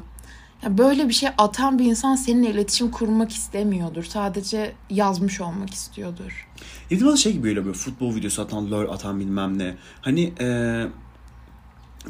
[0.63, 4.03] Ya böyle bir şey atan bir insan seninle iletişim kurmak istemiyordur.
[4.03, 6.47] Sadece yazmış olmak istiyordur.
[6.89, 9.75] Ya bir de bana şey gibi geliyor böyle futbol videosu atan, lol atan bilmem ne.
[10.01, 10.87] Hani ee,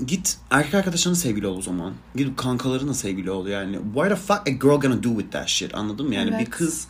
[0.05, 1.93] git erkek arkadaşlarına sevgili ol o zaman.
[2.15, 3.79] Git kankalarına sevgili ol yani.
[3.93, 6.15] Why the fuck a girl gonna do with that shit anladın mı?
[6.15, 6.39] Yani Evet.
[6.39, 6.87] bir kız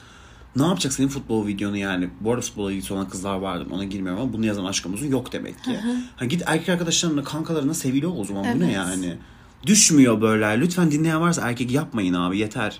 [0.57, 2.09] ne yapacak senin futbol videonu yani?
[2.21, 5.63] Bu arada futbola ilgisi olan kızlar vardır ona girmiyorum ama bunu yazan aşkımızın yok demek
[5.63, 5.79] ki.
[6.15, 8.43] Ha, git erkek arkadaşlarına kankalarına sevgili ol o zaman.
[8.55, 8.75] Bu ne Evet.
[8.75, 9.17] yani?
[9.65, 10.59] Düşmüyor böyle.
[10.59, 12.79] Lütfen dinleyen varsa erkek yapmayın abi yeter.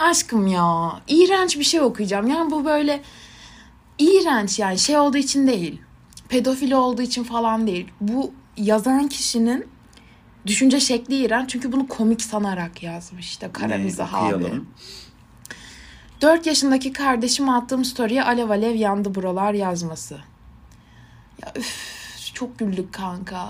[0.00, 0.92] Aşkım ya.
[1.08, 2.26] iğrenç bir şey okuyacağım.
[2.26, 3.02] Yani bu böyle
[3.98, 5.80] iğrenç yani şey olduğu için değil.
[6.28, 7.88] Pedofili olduğu için falan değil.
[8.00, 9.66] Bu yazan kişinin
[10.46, 11.50] düşünce şekli iğrenç.
[11.50, 14.34] Çünkü bunu komik sanarak yazmış işte kara mizah abi.
[14.34, 14.66] okuyalım.
[16.22, 20.18] 4 yaşındaki kardeşime attığım story'e alev alev yandı buralar yazması.
[21.42, 21.76] Ya üf,
[22.34, 23.48] çok güldük kanka.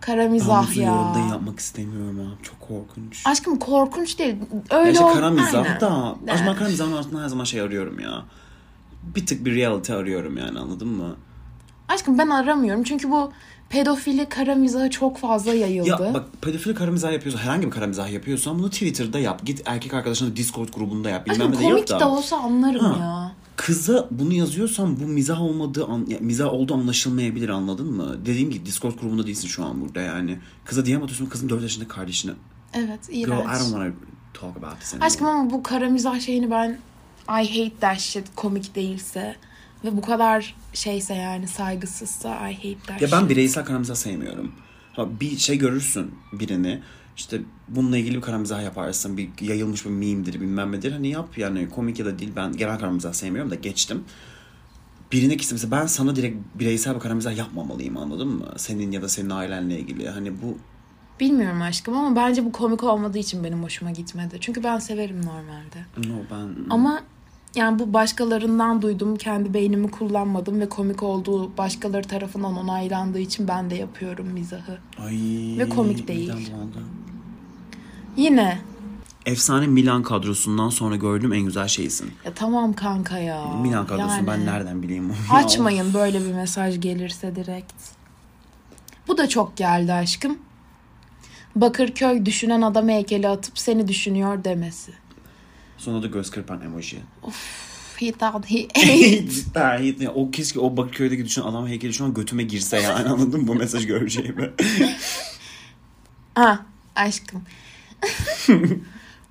[0.00, 0.86] Kara Ben mizah ya.
[0.88, 2.42] yolda yapmak istemiyorum abi.
[2.42, 3.22] Çok korkunç.
[3.26, 4.36] Aşkım korkunç değil.
[4.70, 5.80] Ya Öyle işte ol- kara mizah Aynen.
[5.80, 6.16] da.
[6.22, 6.32] Evet.
[6.34, 8.22] Aşkım ben kara mizahın altında her zaman şey arıyorum ya.
[9.02, 11.16] Bir tık bir reality arıyorum yani anladın mı?
[11.88, 13.32] Aşkım ben aramıyorum çünkü bu
[13.70, 15.88] pedofili kara mizahı çok fazla yayıldı.
[15.88, 19.46] Ya bak pedofili kara mizah yapıyorsan herhangi bir kara mizah yapıyorsan bunu Twitter'da yap.
[19.46, 21.26] Git erkek arkadaşına Discord grubunda yap.
[21.26, 22.08] Bilmem ne de komik de da.
[22.10, 22.96] olsa anlarım Ha.
[23.00, 23.32] ya.
[23.56, 28.16] Kıza bunu yazıyorsan bu mizah olmadığı an, ya mizah olduğu anlaşılmayabilir anladın mı?
[28.26, 30.38] Dediğim gibi Discord grubunda değilsin şu an burada yani.
[30.64, 32.32] Kıza DM atıyorsun kızın 4 yaşındaki kardeşine.
[32.74, 33.58] Evet Girl I don't iğrenç.
[33.62, 33.90] wanna
[34.34, 35.06] talk about this anymore.
[35.06, 36.78] Aşkım ama bu kara mizah şeyini ben
[37.28, 39.36] I hate that shit komik değilse
[39.84, 44.52] ve bu kadar şeyse yani saygısızsa I hate that Ya ben bireysel kara mizah sevmiyorum.
[44.92, 46.82] Ha, bir şey görürsün birini.
[47.16, 49.16] işte bununla ilgili bir kara mizah yaparsın.
[49.16, 50.92] Bir yayılmış bir meme'dir bilmem nedir.
[50.92, 52.32] Hani yap yani komik ya da değil.
[52.36, 54.04] Ben genel kara mizah sevmiyorum da geçtim.
[55.12, 58.46] Birine kişi mesela ben sana direkt bireysel bir kara mizah yapmamalıyım anladın mı?
[58.56, 60.08] Senin ya da senin ailenle ilgili.
[60.08, 60.58] Hani bu
[61.20, 64.38] Bilmiyorum aşkım ama bence bu komik olmadığı için benim hoşuma gitmedi.
[64.40, 66.08] Çünkü ben severim normalde.
[66.08, 67.02] no ben Ama
[67.54, 69.16] yani bu başkalarından duydum.
[69.16, 74.78] Kendi beynimi kullanmadım ve komik olduğu başkaları tarafından onaylandığı için ben de yapıyorum mizahı.
[75.06, 75.18] Ay,
[75.58, 76.50] Ve komik değil.
[78.16, 78.58] Yine
[79.26, 82.10] Efsane Milan kadrosundan sonra gördüğüm en güzel şeysin.
[82.24, 83.44] ya tamam kanka ya.
[83.62, 85.12] Milan kadrosunu Yani ben nereden bileyim?
[85.32, 87.72] Açmayın böyle bir mesaj gelirse direkt.
[89.08, 90.38] Bu da çok geldi aşkım.
[91.56, 94.92] Bakırköy düşünen adam heykeli atıp seni düşünüyor demesi.
[95.78, 96.98] Sonra da göz kırpan emoji.
[97.96, 99.28] He thought he ate.
[99.28, 103.08] Cidden hiç- ya o keşke o Bakırköy'deki düşen adam heykeli şu an götüme girse yani
[103.08, 104.50] anladın mı bu mesaj göreceğimi.
[106.34, 107.42] ha aşkım.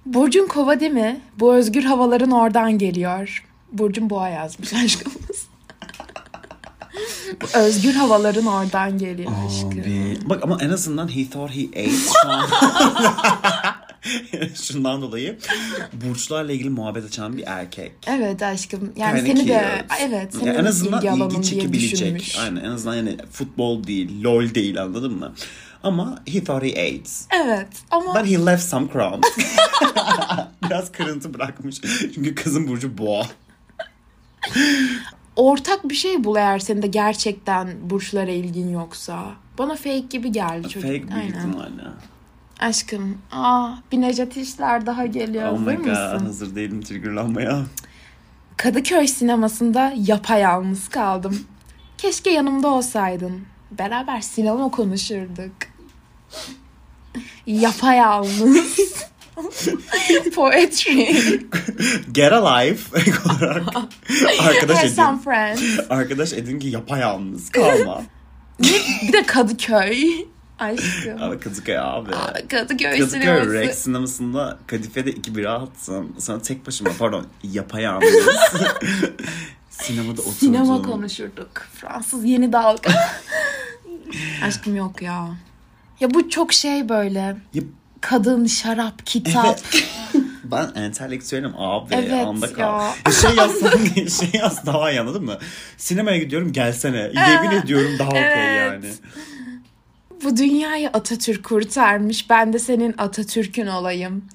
[0.05, 1.21] Burcun kova değil mi?
[1.39, 3.45] Bu özgür havaların oradan geliyor.
[3.71, 5.47] Burcun boğa yazmış aşkımız.
[7.41, 9.71] Bu özgür havaların oradan geliyor aşkım.
[9.81, 10.17] Abi.
[10.25, 11.89] Bak ama en azından he thought he ate
[12.23, 12.45] şu an.
[14.55, 15.37] Şundan dolayı
[15.93, 17.91] burçlarla ilgili muhabbet açan bir erkek.
[18.07, 18.93] Evet aşkım.
[18.97, 22.37] Yani Kinda seni de evet seni Ya de en azından ilgi ilgi çekebilecek.
[22.41, 25.33] Aynen en azından yani futbol değil, lol değil anladın mı?
[25.83, 27.09] Ama he thought he ate.
[27.45, 29.27] Evet ama But he left some crumbs.
[30.65, 31.81] Biraz kırıntı bırakmış.
[32.15, 33.25] Çünkü kızın burcu boğa.
[35.35, 39.33] ortak bir şey bul eğer senin de gerçekten burçlara ilgin yoksa.
[39.57, 40.81] Bana fake gibi geldi çocuk.
[40.81, 41.83] Fake büyük ihtimalle.
[42.59, 43.17] Aşkım.
[43.31, 45.49] Aa, bir Necati İşler daha geliyor.
[45.51, 46.25] Oh my Hazır god mısın?
[46.25, 47.61] hazır değilim triggerlanmaya.
[48.57, 51.39] Kadıköy sinemasında yapayalnız kaldım.
[51.97, 53.41] Keşke yanımda olsaydın.
[53.71, 55.51] Beraber sinema konuşurduk.
[57.45, 58.77] Yapayalnız.
[60.35, 61.05] Poetry.
[62.11, 62.77] Get alive
[63.25, 63.63] olarak
[64.39, 64.93] arkadaş edin.
[64.95, 65.61] some friends.
[65.89, 68.01] Arkadaş edin ki yapayalnız kalma.
[69.07, 70.25] Bir de Kadıköy.
[70.59, 71.21] Aşkım.
[71.21, 72.11] Abi Kadıköy abi.
[72.49, 73.53] Kadıköy, Kadıköy sineması.
[73.53, 76.15] Rex sinemasında Kadife'de iki bira attım.
[76.19, 78.09] Sonra tek başıma pardon yapayalnız.
[79.69, 80.33] Sinemada oturdum.
[80.33, 81.67] Sinema konuşurduk.
[81.73, 82.91] Fransız yeni dalga.
[84.43, 85.27] Aşkım yok ya.
[85.99, 87.37] Ya bu çok şey böyle.
[87.53, 87.63] Ya,
[88.01, 89.59] Kadın, şarap, kitap.
[90.43, 91.95] ben entelektüelim abi.
[91.95, 92.81] Evet anda kal.
[92.81, 92.93] ya.
[93.05, 95.37] Ya şey yazsam şey yaz daha iyi anladın mı?
[95.77, 97.11] Sinemaya gidiyorum gelsene.
[97.29, 98.83] Yemin ediyorum daha okey evet.
[98.83, 98.93] yani.
[100.23, 102.29] Bu dünyayı Atatürk kurtarmış.
[102.29, 104.25] Ben de senin Atatürk'ün olayım.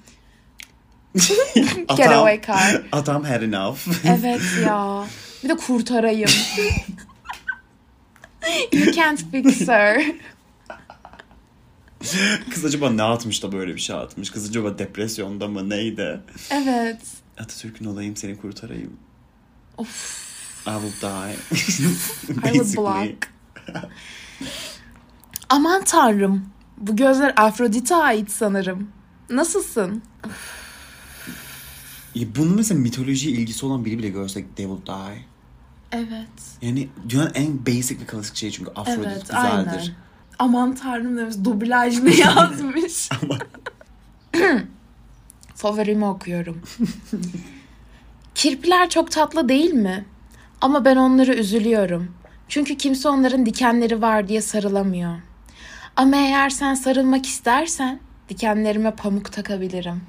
[1.97, 2.81] Getaway car.
[2.91, 3.77] Atam had enough.
[4.05, 5.05] Evet ya.
[5.43, 6.29] Bir de kurtarayım.
[8.73, 10.11] you can't fix her.
[12.53, 14.29] Kız acaba ne atmış da böyle bir şey atmış?
[14.29, 16.21] Kız acaba depresyonda mı neydi?
[16.51, 17.01] Evet.
[17.37, 18.97] Atatürk'ün olayım seni kurtarayım.
[19.77, 20.23] Of.
[20.67, 21.35] I will die.
[22.49, 23.27] I will block.
[25.53, 26.45] Aman tanrım.
[26.77, 28.87] Bu gözler Afrodit'e ait sanırım.
[29.29, 30.01] Nasılsın?
[32.15, 35.25] Ya bunun mesela mitolojiye ilgisi olan biri bile görsek they will die.
[35.91, 36.27] Evet.
[36.61, 39.37] Yani dünyanın en basic ve klasik şeyi çünkü Afrodit Evet, güzeldir.
[39.49, 39.87] aynen.
[40.39, 41.35] Aman tanrım demiş.
[41.43, 43.09] Dublaj ne yazmış?
[45.55, 46.61] Favorimi okuyorum.
[48.35, 50.05] Kirpiler çok tatlı değil mi?
[50.61, 52.11] Ama ben onları üzülüyorum.
[52.49, 55.15] Çünkü kimse onların dikenleri var diye sarılamıyor.
[55.95, 60.01] Ama eğer sen sarılmak istersen dikenlerime pamuk takabilirim.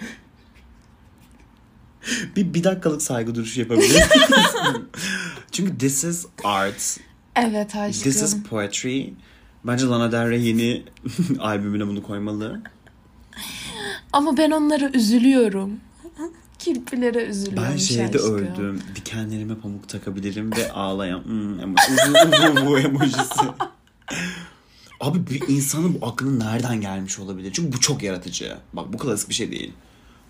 [2.36, 4.02] Bir, bir dakikalık saygı duruşu yapabilir?
[5.52, 6.96] Çünkü this is art.
[7.36, 8.02] Evet aşkım.
[8.02, 9.02] This is poetry.
[9.64, 10.84] Bence Lana Del Rey yeni
[11.38, 12.60] albümüne bunu koymalı.
[14.12, 15.80] Ama ben onlara üzülüyorum.
[16.60, 18.34] Kirpilere üzülüyorum Ben şeyde aşkım.
[18.34, 18.82] öldüm.
[18.96, 21.92] Dikenlerime pamuk takabilirim ve ağlayan hmm, emoji.
[21.92, 23.46] Uvu, uvu emojisi.
[25.00, 27.52] Abi bir insanın bu aklına nereden gelmiş olabilir?
[27.52, 28.56] Çünkü bu çok yaratıcı.
[28.72, 29.72] Bak bu klasik bir şey değil.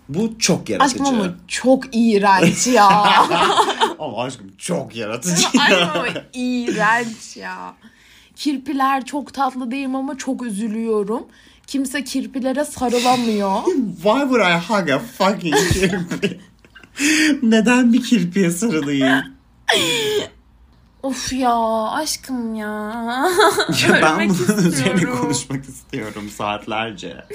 [0.09, 1.03] Bu çok yaratıcı.
[1.03, 2.87] Aşkım ama çok iğrenç ya.
[3.99, 5.47] Ama aşkım çok yaratıcı.
[5.59, 7.75] Ay ama iğrenç ya.
[8.35, 11.27] Kirpiler çok tatlı değilim ama çok üzülüyorum.
[11.67, 13.63] Kimse kirpilere sarılamıyor.
[14.03, 16.39] Why would I hug a fucking kirpi?
[17.43, 19.23] Neden bir kirpiye sarılayım?
[21.03, 21.53] of ya
[21.91, 22.93] aşkım ya.
[23.87, 27.25] Ya ben bunun üzerine konuşmak istiyorum saatlerce.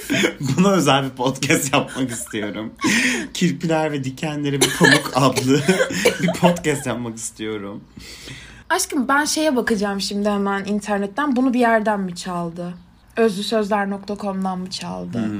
[0.40, 2.72] Buna özel bir podcast yapmak istiyorum.
[3.34, 5.60] Kirpiler ve Dikenleri bir Pamuk adlı
[6.22, 7.84] bir podcast yapmak istiyorum.
[8.70, 11.36] Aşkım ben şeye bakacağım şimdi hemen internetten.
[11.36, 12.74] Bunu bir yerden mi çaldı?
[13.16, 15.30] Özlüsözler.com'dan mı çaldı?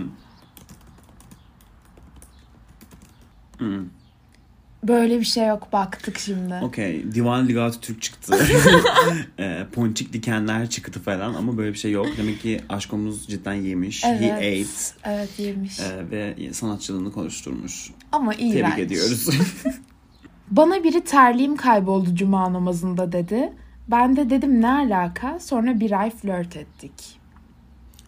[4.83, 6.55] Böyle bir şey yok baktık şimdi.
[6.63, 7.13] Okey.
[7.15, 8.39] Divan Ligatü Türk çıktı.
[9.39, 12.07] e, ponçik dikenler çıktı falan ama böyle bir şey yok.
[12.19, 14.05] Demek ki aşkımız cidden yemiş.
[14.05, 14.95] He Evet.
[15.03, 15.11] ate.
[15.15, 15.81] Evet yemiş.
[15.81, 17.91] e, ve sanatçılığını konuşturmuş.
[18.13, 18.53] Ama iğrenç.
[18.53, 19.29] Tebrik ediyoruz.
[20.51, 23.53] Bana biri terliğim kayboldu cuma namazında dedi.
[23.89, 25.39] Ben de dedim ne alaka?
[25.41, 26.93] Sonra bir ay flört ettik.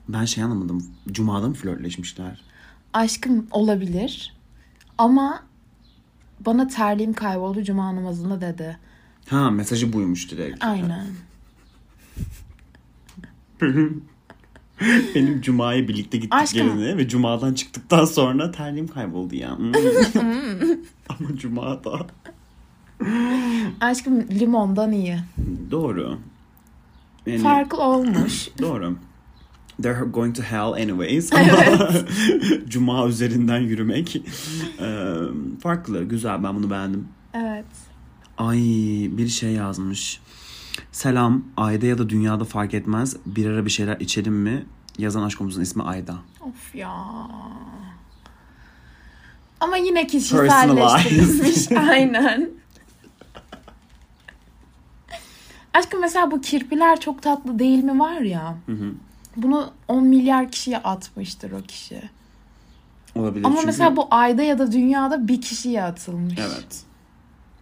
[0.08, 0.86] Ben şey anlamadım.
[1.12, 2.40] Cuma'da mı flörtleşmişler?
[2.92, 4.34] Aşkım olabilir.
[4.98, 5.42] Ama
[6.40, 8.78] bana terliğim kayboldu cuma namazında dedi.
[9.28, 10.64] Ha mesajı buymuş direkt.
[10.64, 11.06] Aynen.
[15.14, 16.78] Benim Cuma'ya birlikte gittik Aşkım.
[16.78, 19.58] gelene ve Cuma'dan çıktıktan sonra terliğim kayboldu ya.
[19.58, 19.72] Hmm.
[21.08, 22.06] Ama Cuma'da.
[23.80, 25.18] Aşkım limondan iyi.
[25.70, 26.18] Doğru.
[27.26, 28.48] Yani, Farklı olmuş.
[28.62, 28.96] Doğru.
[29.82, 31.32] They're going to hell anyways.
[31.32, 31.88] Ama
[32.68, 34.16] Cuma üzerinden yürümek
[34.80, 35.14] e,
[35.62, 36.04] farklı.
[36.04, 36.42] Güzel.
[36.44, 37.08] Ben bunu beğendim.
[37.34, 37.64] Evet.
[38.38, 38.58] Ay
[39.10, 40.20] bir şey yazmış.
[40.92, 41.44] Selam.
[41.56, 43.16] Ayda ya da dünyada fark etmez.
[43.26, 44.66] Bir ara bir şeyler içelim mi?
[44.98, 46.14] Yazan aşkımızın ismi Ayda.
[46.40, 46.94] Of ya.
[49.60, 51.72] Ama yine kişiselleştirilmiş.
[51.90, 52.50] Aynen.
[55.74, 58.56] Aşkım mesela bu kirpiler çok tatlı değil mi var ya.
[58.66, 58.92] Hı hı.
[59.42, 62.02] Bunu 10 milyar kişiye atmıştır o kişi.
[63.14, 63.66] Olabilir Ama çünkü...
[63.66, 66.38] mesela bu ayda ya da dünyada bir kişiye atılmış.
[66.38, 66.82] Evet.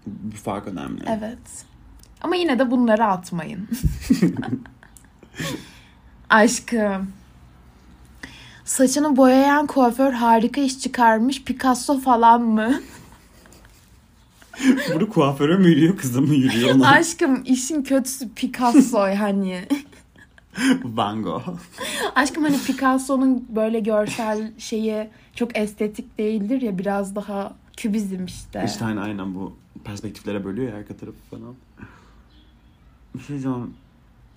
[0.07, 1.05] Bu fark önemli.
[1.07, 1.65] Evet.
[2.21, 3.69] Ama yine de bunları atmayın.
[6.31, 7.13] Aşkım.
[8.65, 11.45] Saçını boyayan kuaför harika iş çıkarmış.
[11.45, 12.81] Picasso falan mı?
[14.95, 16.89] Bunu kuaföre mi yürüyor kıza mı yürüyor ona?
[16.89, 19.69] Aşkım işin kötüsü Picasso hani.
[20.85, 21.43] Van Gogh.
[22.15, 28.63] Aşkım hani Picasso'nun böyle görsel şeyi çok estetik değildir ya biraz daha kübizm işte.
[28.67, 31.55] İşte aynen, aynen bu perspektiflere bölüyor ya arka tarafı falan.
[33.15, 33.75] Bir şey diyeceğim.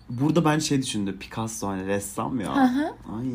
[0.10, 1.18] Burada ben şey düşündüm.
[1.20, 2.56] Picasso hani ressam ya.
[2.56, 2.86] Hı hı.
[2.86, 3.26] Ay.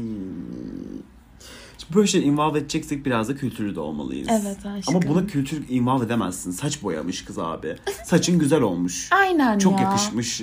[1.78, 4.28] Şimdi böyle şey involve edeceksek biraz da kültürlü de olmalıyız.
[4.30, 4.96] Evet aşkım.
[4.96, 6.50] Ama buna kültür involve edemezsin.
[6.50, 7.76] Saç boyamış kız abi.
[8.04, 9.08] Saçın güzel olmuş.
[9.12, 9.84] Aynen Çok ya.
[9.84, 10.42] yakışmış.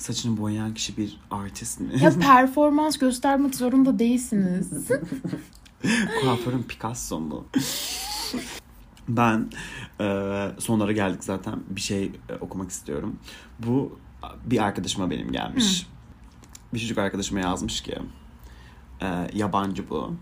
[0.00, 2.02] Saçını boyayan kişi bir artist mi?
[2.02, 4.70] Ya performans göstermek zorunda değilsiniz.
[6.22, 7.44] Kuaförün Picasso mu?
[9.08, 9.50] ben
[10.00, 10.06] e,
[10.58, 11.60] sonlara geldik zaten.
[11.70, 13.16] Bir şey e, okumak istiyorum.
[13.58, 13.98] Bu
[14.44, 15.86] bir arkadaşıma benim gelmiş.
[16.74, 17.98] Bir çocuk arkadaşıma yazmış ki
[19.02, 20.14] e, yabancı bu.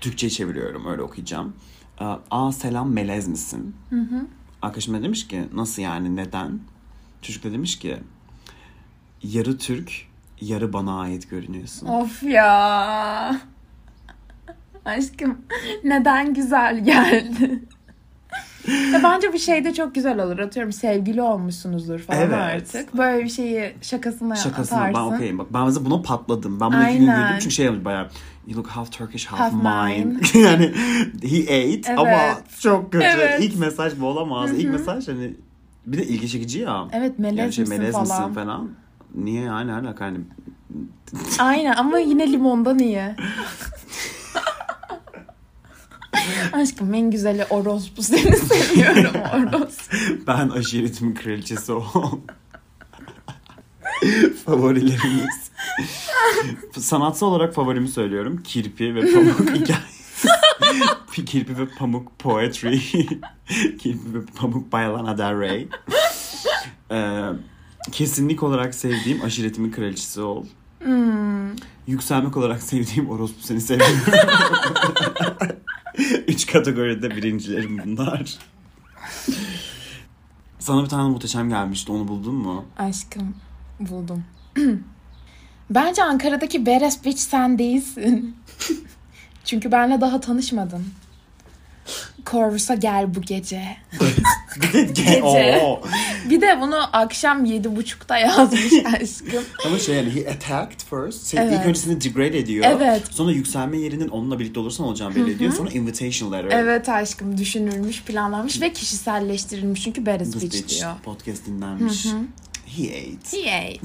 [0.00, 1.52] Türkçe'yi çeviriyorum öyle okuyacağım.
[2.00, 3.76] E, Aa selam melez misin?
[4.62, 6.60] Arkadaşım da demiş ki nasıl yani neden?
[7.22, 7.98] Çocuk da demiş ki
[9.22, 9.92] yarı Türk
[10.40, 11.86] yarı bana ait görünüyorsun.
[11.86, 13.36] of ya.
[14.84, 15.38] Aşkım
[15.84, 17.62] neden güzel geldi?
[18.92, 20.38] ya bence bir şey de çok güzel olur.
[20.38, 22.34] Atıyorum sevgili olmuşsunuzdur falan Evet.
[22.34, 22.96] artık.
[22.98, 25.10] Böyle bir şeyi şakasına Şakasına atarsın.
[25.10, 25.38] ben okeyim.
[25.38, 26.60] Bak ben mesela buna patladım.
[26.60, 27.00] Ben Aynen.
[27.00, 28.08] güldüm çünkü şey yapmış bayağı.
[28.46, 30.04] You look half Turkish, half, Half mine.
[30.04, 30.20] mine.
[30.46, 30.72] yani
[31.22, 31.42] he
[31.78, 32.60] ate ama Evet.
[32.60, 33.04] çok kötü.
[33.06, 33.40] Evet.
[33.44, 34.50] İlk mesaj bu olamaz.
[34.52, 35.34] İlk mesaj hani
[35.86, 36.88] bir de ilgi çekici ya.
[36.92, 38.06] Evet melez yani şey, misin melez falan.
[38.30, 38.70] misin falan.
[39.14, 40.18] Niye yani alaka hani
[41.38, 43.02] Aynen ama yine limondan iyi.
[46.52, 49.96] Aşkım en güzeli orospu seni seviyorum orospu.
[50.26, 51.84] ben aşiretimin kraliçesi ol.
[54.46, 55.50] Favorilerimiz.
[56.78, 58.42] Sanatsal olarak favorimi söylüyorum.
[58.42, 60.28] Kirpi ve pamuk hikayesi.
[61.26, 62.78] Kirpi ve pamuk poetry.
[63.78, 65.68] Kirpi ve pamuk by Lana Del Rey.
[66.90, 67.22] Ee,
[67.92, 70.46] kesinlik olarak sevdiğim aşiretimin kraliçesi ol.
[70.82, 71.50] Hmm.
[71.86, 73.96] Yükselmek olarak sevdiğim orospu seni seviyorum.
[76.28, 78.38] Üç kategoride birincilerim bunlar.
[80.58, 81.92] Sana bir tane muhteşem gelmişti.
[81.92, 82.64] Onu buldun mu?
[82.78, 83.34] Aşkım
[83.80, 84.24] buldum.
[85.70, 88.36] Bence Ankara'daki Beres Beach sen değilsin.
[89.44, 90.86] Çünkü benle daha tanışmadın.
[92.26, 93.76] Corvus'a gel bu gece.
[94.72, 95.22] Gece.
[95.24, 95.82] Oo.
[96.30, 99.44] Bir de bunu akşam yedi buçukta yazmış aşkım.
[99.66, 101.22] Ama şey yani he attacked first.
[101.26, 101.58] Seni Evet.
[101.60, 102.64] ilk önce seni degrade ediyor.
[102.68, 103.02] Evet.
[103.10, 105.52] Sonra yükselme yerinin onunla birlikte olursan olacağını belli ediyor.
[105.52, 106.58] Sonra invitation letter.
[106.58, 109.82] Evet aşkım düşünülmüş, planlanmış ve kişiselleştirilmiş.
[109.82, 110.92] Çünkü Beres bitch diyor.
[111.04, 112.06] podcast dinlenmiş.
[112.66, 113.42] He ate.
[113.42, 113.80] He ate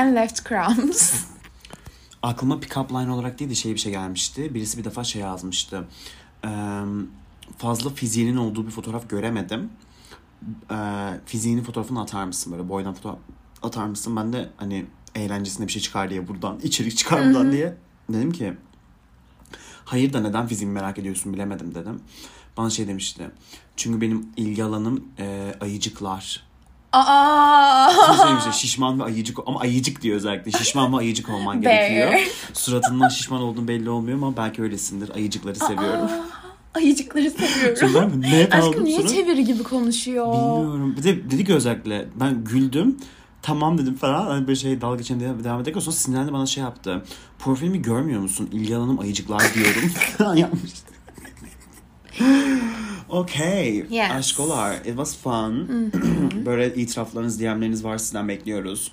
[0.00, 1.12] and left crumbs.
[2.22, 4.54] Aklıma pick-up line olarak değil de şey bir şey gelmişti.
[4.54, 5.84] Birisi bir defa şey yazmıştı.
[6.44, 6.50] Eee,
[7.58, 9.68] fazla fiziğinin olduğu bir fotoğraf göremedim.
[10.70, 13.18] Eee fiziğinin fotoğrafını atar mısın böyle boydan fotoğraf
[13.62, 14.16] atar mısın?
[14.16, 17.76] Ben de hani eğlencesine bir şey çıkar diye buradan içerik çıkar buradan diye
[18.08, 18.54] dedim ki
[19.84, 22.00] hayır da neden fiziğimi merak ediyorsun bilemedim dedim.
[22.56, 23.30] Bana şey demişti.
[23.76, 26.42] Çünkü benim ilgi alanım eee, ayıcıklar.
[26.92, 28.40] Aa!
[28.42, 30.50] Şey şişman ve ayıcık ama ayıcık diyor özellikle.
[30.50, 32.32] Şişman ve ayıcık olman gerekiyor.
[32.52, 35.10] Suratından şişman olduğun belli olmuyor ama belki öylesindir.
[35.14, 36.10] Ayıcıkları seviyorum.
[36.74, 38.16] Ayıcıkları seviyorum.
[38.18, 38.30] Mi?
[38.30, 39.08] net Aşkım niye sonra.
[39.08, 40.26] çeviri gibi konuşuyor?
[40.32, 40.94] Bilmiyorum.
[40.98, 42.96] Bir de dedi ki özellikle ben güldüm.
[43.42, 44.26] Tamam dedim falan.
[44.26, 47.04] Hani böyle şey dalga geçen diye devam ederken sonra sinirlendi bana şey yaptı.
[47.38, 48.48] Profilimi görmüyor musun?
[48.52, 50.92] İlgi alanım ayıcıklar diyorum falan yapmıştı.
[53.08, 53.76] Okay.
[53.90, 54.10] Yes.
[54.10, 54.74] Aşkolar.
[54.74, 55.68] It was fun.
[56.46, 58.92] Böyle itiraflarınız, DM'leriniz var sizden bekliyoruz.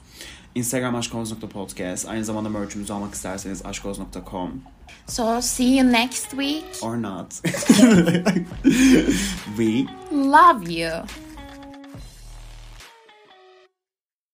[0.55, 2.07] Instagram aşkoz.podcast.
[2.07, 4.51] Aynı zamanda merch'ümüzü almak isterseniz aşkoz.com
[5.07, 6.65] So see you next week.
[6.81, 7.39] or not.
[9.57, 11.03] We Love you.